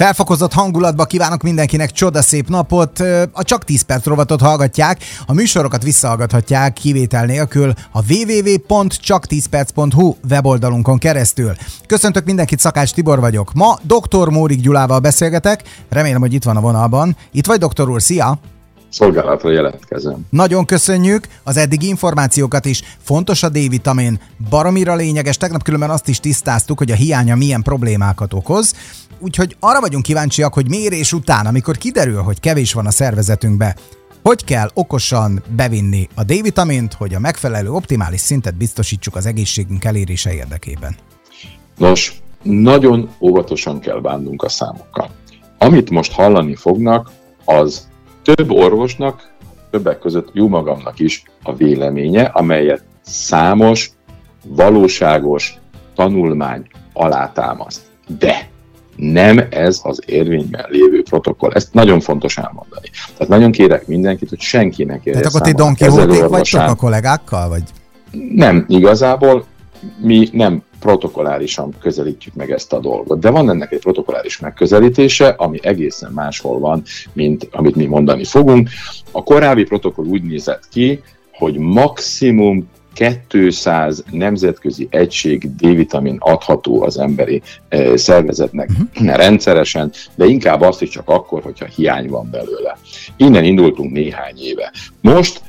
[0.00, 3.00] Felfokozott hangulatba kívánok mindenkinek csodaszép napot.
[3.32, 4.98] A Csak 10 perc rovatot hallgatják.
[5.26, 11.52] A műsorokat visszahallgathatják kivétel nélkül a www.csak10perc.hu weboldalunkon keresztül.
[11.86, 13.52] Köszöntök mindenkit, Szakács Tibor vagyok.
[13.52, 14.28] Ma dr.
[14.28, 15.62] Mórik Gyulával beszélgetek.
[15.88, 17.16] Remélem, hogy itt van a vonalban.
[17.32, 18.38] Itt vagy, doktor úr, szia!
[18.88, 20.26] szolgálatra jelentkezem.
[20.30, 22.82] Nagyon köszönjük az eddigi információkat is.
[23.02, 24.20] Fontos a D-vitamin,
[24.50, 25.36] baromira lényeges.
[25.36, 28.74] Tegnap különben azt is tisztáztuk, hogy a hiánya milyen problémákat okoz.
[29.20, 33.76] Úgyhogy arra vagyunk kíváncsiak, hogy mérés után, amikor kiderül, hogy kevés van a szervezetünkbe,
[34.22, 40.32] hogy kell okosan bevinni a D-vitamint, hogy a megfelelő optimális szintet biztosítsuk az egészségünk elérése
[40.34, 40.96] érdekében?
[41.76, 45.10] Nos, nagyon óvatosan kell bánnunk a számokkal.
[45.58, 47.10] Amit most hallani fognak,
[47.44, 47.88] az
[48.22, 49.32] több orvosnak,
[49.70, 53.90] többek között jó magamnak is a véleménye, amelyet számos,
[54.46, 55.54] valóságos
[55.94, 57.80] tanulmány alátámaszt.
[58.18, 58.49] De
[59.00, 61.50] nem ez az érvényben lévő protokoll.
[61.52, 62.90] Ezt nagyon fontos elmondani.
[63.12, 67.48] Tehát nagyon kérek mindenkit, hogy senkinek érje Tehát akkor ti Don Quixote vagytok a kollégákkal?
[67.48, 67.62] Vagy?
[68.34, 69.44] Nem, igazából
[70.00, 73.20] mi nem protokolárisan közelítjük meg ezt a dolgot.
[73.20, 78.68] De van ennek egy protokoláris megközelítése, ami egészen máshol van, mint amit mi mondani fogunk.
[79.10, 81.02] A korábbi protokoll úgy nézett ki,
[81.32, 82.68] hogy maximum
[83.28, 89.16] 200 nemzetközi egység D-vitamin adható az emberi eh, szervezetnek uh-huh.
[89.24, 92.78] rendszeresen, de inkább azt is csak akkor, hogyha hiány van belőle.
[93.16, 94.72] Innen indultunk néhány éve.
[95.00, 95.42] Most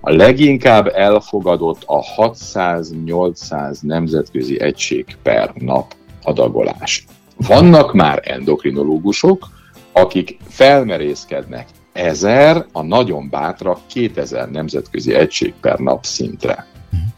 [0.00, 7.04] a leginkább elfogadott a 600-800 nemzetközi egység per nap adagolás.
[7.36, 9.48] Vannak már endokrinológusok,
[9.92, 16.66] akik felmerészkednek ezer, a nagyon bátra 2000 nemzetközi egység per nap szintre.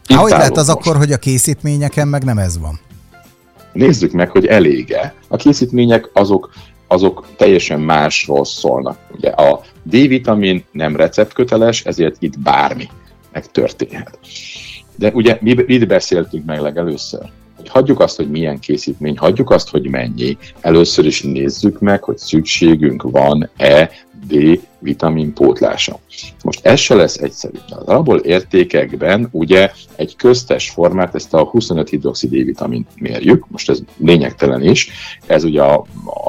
[0.07, 0.79] Há, hogy lehet az most.
[0.79, 2.79] akkor, hogy a készítményeken meg nem ez van?
[3.73, 5.13] Nézzük meg, hogy elége.
[5.27, 6.51] A készítmények azok
[6.93, 8.97] azok teljesen másról szólnak.
[9.15, 12.87] Ugye a D-vitamin nem receptköteles, ezért itt bármi
[13.31, 14.19] megtörténhet.
[14.95, 17.21] De ugye mi itt beszéltünk meg legelőször,
[17.57, 20.37] hogy hagyjuk azt, hogy milyen készítmény, hagyjuk azt, hogy mennyi.
[20.61, 23.89] Először is nézzük meg, hogy szükségünk van-e
[24.27, 25.99] D-vitamin pótlása.
[26.43, 27.57] Most ez se lesz egyszerű.
[27.69, 33.79] Az alapból értékekben ugye egy köztes formát, ezt a 25 hidroxid D-vitamin mérjük, most ez
[33.97, 34.89] lényegtelen is,
[35.27, 35.63] ez ugye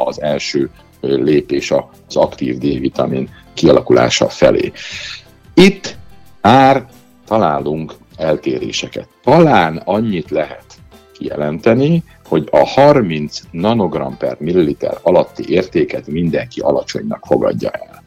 [0.07, 4.73] az első lépés az aktív D-vitamin kialakulása felé.
[5.55, 5.97] Itt
[6.41, 6.87] ár
[7.27, 9.09] találunk eltéréseket.
[9.23, 10.65] Talán annyit lehet
[11.13, 12.03] kijelenteni,
[12.35, 18.03] hogy a 30 nanogram per milliliter alatti értéket mindenki alacsonynak fogadja el.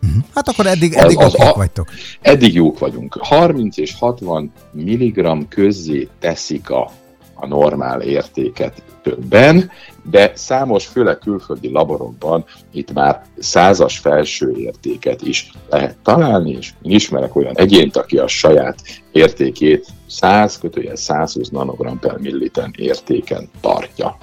[0.00, 0.18] Mhm.
[0.34, 1.88] Hát akkor eddig, eddig az, az, vagytok.
[2.20, 3.16] Eddig jók vagyunk.
[3.20, 6.90] 30 és 60 milligram közzé teszik a,
[7.34, 9.70] a normál értéket többen,
[10.10, 16.92] de számos, főleg külföldi laborokban itt már százas felső értéket is lehet találni, és én
[16.92, 18.76] ismerek olyan egyént, aki a saját
[19.12, 24.16] értékét 100 kötője 120 nanogram per milliliter értéken tartja.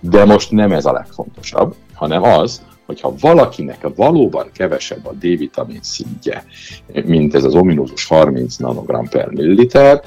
[0.00, 6.44] De most nem ez a legfontosabb, hanem az, hogyha valakinek valóban kevesebb a D-vitamin szintje,
[7.04, 10.02] mint ez az ominózus 30 nanogram per milliliter,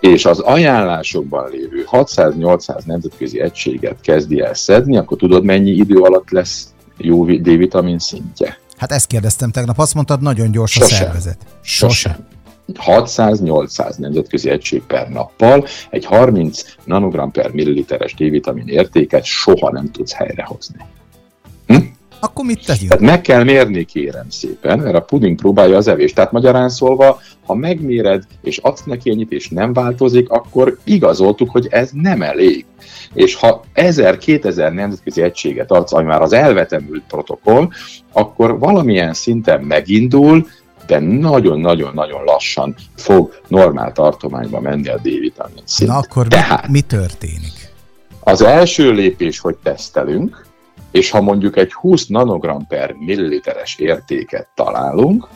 [0.00, 6.30] és az ajánlásokban lévő 600-800 nemzetközi egységet kezdi el szedni, akkor tudod, mennyi idő alatt
[6.30, 6.66] lesz
[6.96, 8.58] jó D-vitamin szintje?
[8.76, 10.96] Hát ezt kérdeztem tegnap, azt mondtad, nagyon gyors Sosem.
[10.96, 11.38] a szervezet.
[11.62, 12.26] Sosem.
[12.74, 20.12] 600-800 nemzetközi egység per nappal egy 30 nanogram per milliliteres D-vitamin értéket soha nem tudsz
[20.12, 20.76] helyrehozni.
[21.66, 21.76] Hm?
[22.20, 22.90] Akkor mit tegyünk?
[22.90, 26.12] Tehát meg kell mérni, kérem szépen, mert a puding próbálja az evés.
[26.12, 31.66] Tehát magyarán szólva, ha megméred és adsz neki ennyit és nem változik, akkor igazoltuk, hogy
[31.70, 32.64] ez nem elég.
[33.12, 37.68] És ha 1000-2000 nemzetközi egységet adsz, ami már az elvetemült protokoll,
[38.12, 40.46] akkor valamilyen szinten megindul,
[40.86, 45.90] de nagyon-nagyon-nagyon lassan fog normál tartományba menni a D-vitamin szint.
[45.90, 47.72] Na akkor Tehát, mi, mi történik?
[48.20, 50.46] Az első lépés, hogy tesztelünk,
[50.90, 55.28] és ha mondjuk egy 20 nanogram per milliliteres értéket találunk,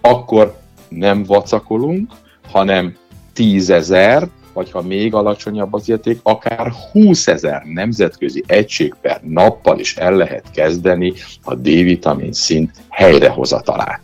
[0.00, 0.56] akkor
[0.88, 2.12] nem vacakolunk,
[2.50, 2.96] hanem
[3.32, 9.78] 10 ezer, vagy ha még alacsonyabb az érték, akár 20 ezer nemzetközi egység per nappal
[9.78, 11.12] is el lehet kezdeni
[11.42, 14.00] a D-vitamin szint helyrehozatalát.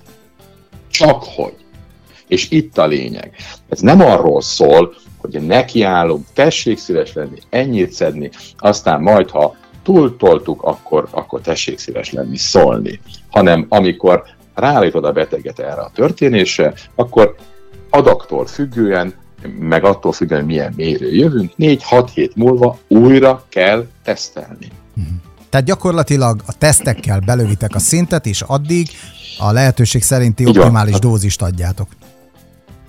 [0.90, 1.54] Csak hogy.
[2.26, 3.34] És itt a lényeg.
[3.68, 9.56] Ez nem arról szól, hogy nekiállunk, tessék szíves lenni, ennyit szedni, aztán majd, ha
[9.88, 13.00] túltoltuk, akkor, akkor tessék szíves lenni, szólni.
[13.31, 14.23] Hanem amikor
[14.55, 17.35] ráállítod a beteget erre a történésre, akkor
[17.90, 19.14] adaktól függően,
[19.58, 24.69] meg attól függően, milyen mérő jövünk, 4-6 hét múlva újra kell tesztelni.
[24.96, 25.12] Uh-huh.
[25.50, 28.88] Tehát gyakorlatilag a tesztekkel belövitek a szintet, és addig
[29.38, 31.00] a lehetőség szerinti Így optimális van.
[31.00, 31.88] dózist adjátok.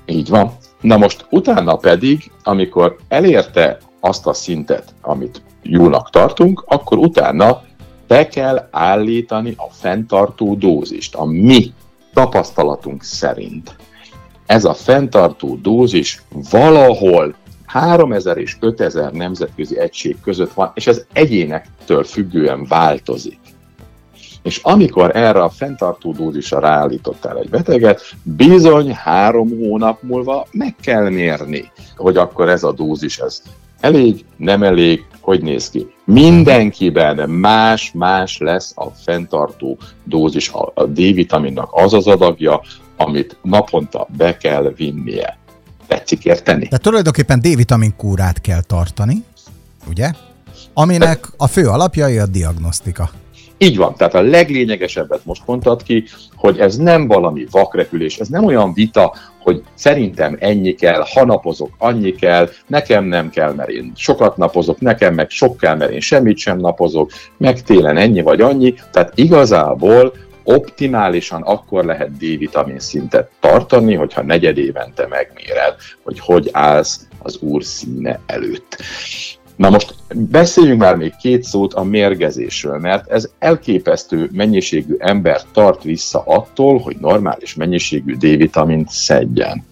[0.05, 0.57] Így van.
[0.81, 7.61] Na most utána pedig, amikor elérte azt a szintet, amit jónak tartunk, akkor utána
[8.07, 11.73] be kell állítani a fenntartó dózist, a mi
[12.13, 13.75] tapasztalatunk szerint.
[14.45, 17.35] Ez a fenntartó dózis valahol
[17.65, 23.39] 3000 és 5000 nemzetközi egység között van, és ez egyénektől függően változik.
[24.43, 31.09] És amikor erre a fenntartó dózisra ráállítottál egy beteget, bizony három hónap múlva meg kell
[31.09, 33.41] mérni, hogy akkor ez a dózis ez
[33.79, 35.87] elég, nem elég, hogy néz ki.
[36.05, 42.61] Mindenkiben más-más lesz a fenntartó dózis, a D-vitaminnak az az adagja,
[42.97, 45.37] amit naponta be kell vinnie.
[45.87, 46.67] Tetszik érteni?
[46.67, 49.23] De tulajdonképpen D-vitamin kúrát kell tartani,
[49.87, 50.11] ugye?
[50.73, 53.09] Aminek a fő alapjai a diagnosztika.
[53.61, 56.03] Így van, tehát a leglényegesebbet most mondtad ki,
[56.35, 61.69] hogy ez nem valami vakrepülés, ez nem olyan vita, hogy szerintem ennyi kell, ha napozok,
[61.77, 65.99] annyi kell, nekem nem kell, mert én sokat napozok, nekem meg sok kell, mert én
[65.99, 70.13] semmit sem napozok, meg télen ennyi vagy annyi, tehát igazából
[70.43, 77.63] optimálisan akkor lehet D-vitamin szintet tartani, hogyha negyed évente megméred, hogy hogy állsz az úr
[77.63, 78.77] színe előtt.
[79.59, 85.83] Na most beszéljünk már még két szót a mérgezésről, mert ez elképesztő mennyiségű ember tart
[85.83, 89.65] vissza attól, hogy normális mennyiségű D-vitamint szedjen.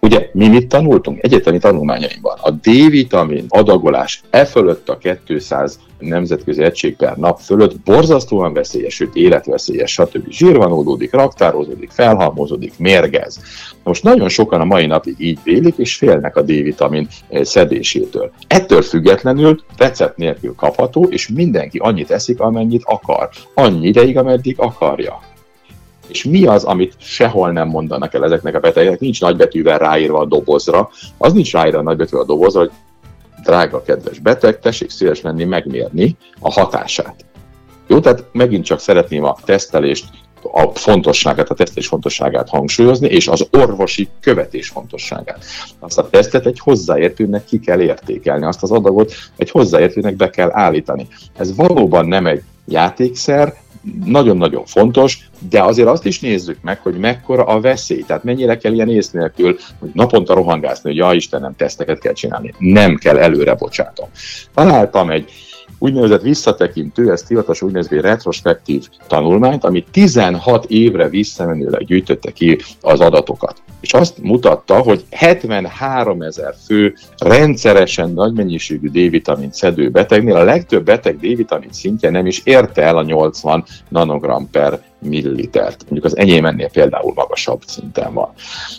[0.00, 1.22] Ugye mi mit tanultunk?
[1.22, 2.38] Egyetemi tanulmányaimban.
[2.40, 9.14] A D-vitamin adagolás e fölött a 200 nemzetközi egység per nap fölött borzasztóan veszélyes, sőt
[9.14, 10.30] életveszélyes, stb.
[10.30, 13.40] Zsírvanódódik, raktározódik, felhalmozódik, mérgez.
[13.82, 18.30] Most nagyon sokan a mai napig így vélik, és félnek a D-vitamin eh, szedésétől.
[18.46, 23.28] Ettől függetlenül recept nélkül kapható, és mindenki annyit eszik, amennyit akar.
[23.54, 25.20] Annyi ideig, ameddig akarja.
[26.08, 29.00] És mi az, amit sehol nem mondanak el ezeknek a betegeknek?
[29.00, 30.90] Nincs nagybetűvel ráírva a dobozra.
[31.18, 32.70] Az nincs ráírva a nagybetűvel a dobozra, hogy
[33.42, 37.24] drága, kedves beteg, tessék szíves lenni megmérni a hatását.
[37.86, 40.04] Jó, tehát megint csak szeretném a tesztelést,
[40.42, 45.44] a fontosságát, a tesztelés fontosságát hangsúlyozni, és az orvosi követés fontosságát.
[45.78, 50.50] Azt a tesztet egy hozzáértőnek ki kell értékelni, azt az adagot egy hozzáértőnek be kell
[50.52, 51.06] állítani.
[51.36, 53.54] Ez valóban nem egy játékszer,
[54.04, 58.72] nagyon-nagyon fontos, de azért azt is nézzük meg, hogy mekkora a veszély, tehát mennyire kell
[58.72, 62.54] ilyen ész nélkül, hogy naponta rohangászni, hogy ja Istenem, teszteket kell csinálni.
[62.58, 64.08] Nem kell előre bocsátom.
[64.54, 65.30] Találtam egy
[65.78, 73.62] úgynevezett visszatekintő, ezt hivatalos úgynevezett retrospektív tanulmányt, ami 16 évre visszamenőleg gyűjtötte ki az adatokat.
[73.80, 80.84] És azt mutatta, hogy 73 ezer fő rendszeresen nagy mennyiségű D-vitamin szedő betegnél a legtöbb
[80.84, 85.82] beteg D-vitamin szintje nem is érte el a 80 nanogram per millilitert.
[85.82, 88.32] Mondjuk az enyém ennél például magasabb szinten van.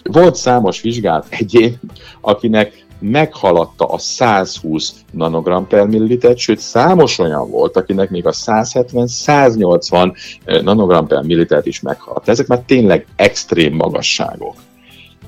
[0.04, 1.80] Volt számos vizsgált egyén,
[2.22, 10.16] akinek meghaladta a 120 nanogram per millilitert, sőt számos olyan volt, akinek még a 170-180
[10.46, 12.32] eh, nanogram per millilitert is meghaladta.
[12.32, 14.56] Ezek már tényleg extrém magasságok.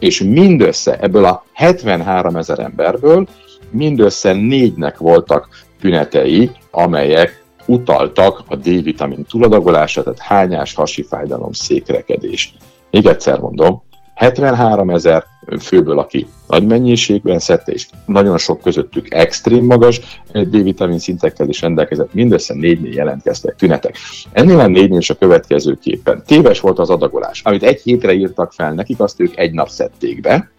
[0.02, 3.28] És mindössze ebből a 73 ezer emberből
[3.70, 5.48] mindössze négynek voltak
[5.80, 12.54] tünetei, amelyek utaltak a D-vitamin túladagolásra, tehát hányás, hasi fájdalom, székrekedés.
[12.92, 13.84] Még egyszer mondom,
[14.22, 15.26] 73 ezer
[15.60, 20.02] főből, aki nagy mennyiségben szedte, és nagyon sok közöttük extrém magas
[20.32, 23.98] D-vitamin szintekkel is rendelkezett, mindössze négynél jelentkeztek tünetek.
[24.32, 26.24] Ennél a négynél is a következőképpen.
[26.26, 27.42] Téves volt az adagolás.
[27.44, 30.52] Amit egy hétre írtak fel nekik, azt ők egy nap szedték be,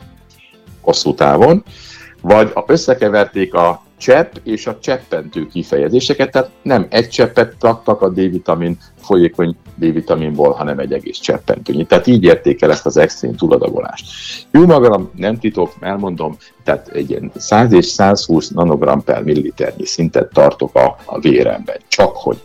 [0.80, 1.64] hosszú távon,
[2.20, 8.78] vagy összekeverték a csepp és a cseppentő kifejezéseket, tehát nem egy cseppet raktak a D-vitamin
[9.00, 11.84] folyékony D-vitaminból, hanem egy egész cseppentőnyi.
[11.84, 14.06] Tehát így érték el ezt az extrém túladagolást.
[14.50, 20.32] Jó magam, nem titok, elmondom, tehát egy ilyen 100 és 120 nanogram per milliliternyi szintet
[20.32, 21.76] tartok a, a véremben.
[21.88, 22.38] Csak hogy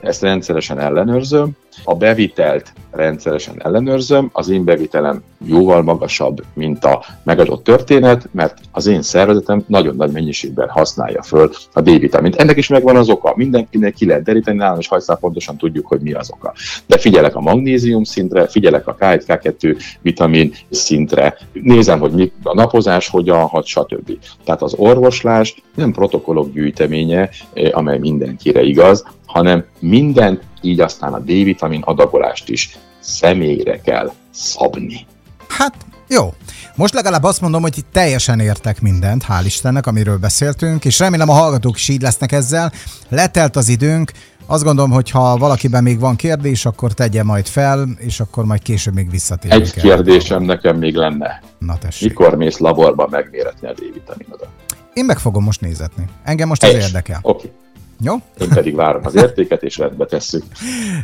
[0.00, 7.64] ezt rendszeresen ellenőrzöm, a bevitelt rendszeresen ellenőrzöm, az én bevitelem jóval magasabb, mint a megadott
[7.64, 12.36] történet, mert az én szervezetem nagyon nagy mennyiségben használja föl a D-vitamint.
[12.36, 13.32] Ennek is megvan az oka.
[13.36, 16.54] Mindenkinek ki lehet deríteni, nálam is hajszál pontosan tudjuk, hogy mi az oka.
[16.86, 22.54] De figyelek a magnézium szintre, figyelek a K1, K2 vitamin szintre, nézem, hogy mi a
[22.54, 24.18] napozás hogyan hat, stb.
[24.44, 31.18] Tehát az orvoslás nem protokollok gyűjteménye, eh, amely mindenkire igaz, hanem mindent, így aztán a
[31.18, 35.06] D-vitamin adagolást is személyre kell szabni.
[35.48, 35.74] Hát
[36.08, 36.34] jó.
[36.74, 41.32] Most legalább azt mondom, hogy teljesen értek mindent, hál' Istennek, amiről beszéltünk, és remélem a
[41.32, 42.72] hallgatók is így lesznek ezzel.
[43.08, 44.12] Letelt az időnk,
[44.46, 48.62] Azt gondolom, hogy ha valakiben még van kérdés, akkor tegye majd fel, és akkor majd
[48.62, 49.62] később még visszatérünk.
[49.62, 51.42] Egy kérdésem nekem még lenne.
[51.58, 52.08] Na tessék.
[52.08, 54.48] Mikor mész laborba megméretni a D-vitaminodat?
[54.92, 56.04] Én meg fogom most nézetni.
[56.24, 57.18] Engem most ez érdekel.
[57.22, 57.46] Oké.
[57.46, 57.63] Okay.
[58.00, 58.14] Jó?
[58.40, 60.44] Én pedig várom az értéket, és rendbe tesszük.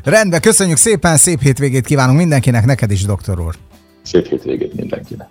[0.05, 3.55] Rendben, köszönjük szépen, szép hétvégét kívánunk mindenkinek, neked is, doktor úr.
[4.03, 5.29] Szép hétvégét mindenkinek.